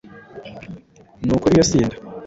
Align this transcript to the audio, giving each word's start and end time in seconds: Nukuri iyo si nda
Nukuri 1.25 1.53
iyo 1.55 1.63
si 1.69 1.79
nda 1.85 1.95